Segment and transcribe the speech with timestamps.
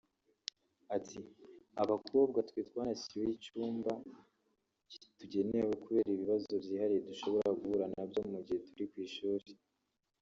[0.95, 1.19] Ati
[1.81, 3.91] “Abakobwa twe twanashyiriweho icyumba
[4.91, 9.49] kitugenewe kubera ibibazo byihariye dushobora guhura nabyo mu gihe turi ku ishuri